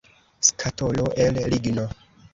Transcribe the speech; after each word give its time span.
Skatolo 0.47 1.05
el 1.27 1.39
ligno. 1.55 1.87